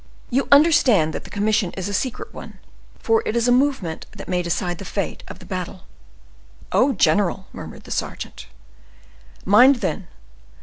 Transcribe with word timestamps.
You 0.31 0.47
understand 0.51 1.13
that 1.13 1.25
the 1.25 1.29
commission 1.29 1.73
is 1.73 1.87
a 1.87 1.93
secret 1.93 2.33
one, 2.33 2.57
for 2.97 3.21
it 3.23 3.35
is 3.35 3.47
a 3.47 3.51
movement 3.51 4.07
that 4.13 4.27
may 4.27 4.41
decide 4.41 4.79
the 4.79 4.83
fate 4.83 5.21
of 5.27 5.37
the 5.37 5.45
battle." 5.45 5.81
"Oh, 6.71 6.91
general!" 6.93 7.45
murmured 7.53 7.83
the 7.83 7.91
sergeant. 7.91 8.47
"Mind, 9.45 9.75
then! 9.75 10.07